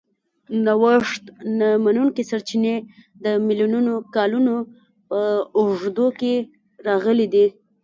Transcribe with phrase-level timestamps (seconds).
[0.65, 1.23] نوښت
[1.59, 2.75] نه منونکي سرچینې
[3.23, 4.55] د میلیونونو کالونو
[5.07, 5.19] په
[5.57, 6.33] اوږدو کې
[6.87, 7.45] راغلي دي.